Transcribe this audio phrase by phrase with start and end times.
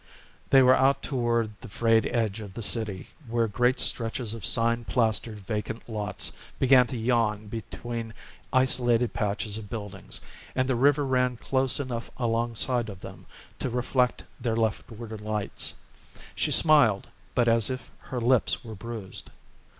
[0.49, 4.83] They were out toward the frayed edge of the city, where great stretches of sign
[4.83, 8.15] plastered vacant lots began to yawn between
[8.51, 10.19] isolated patches of buildings
[10.55, 13.27] and the river ran close enough alongside of them
[13.59, 15.75] to reflect their leftward lights.
[16.33, 17.05] She smiled,
[17.35, 19.29] but as if her lips were bruised.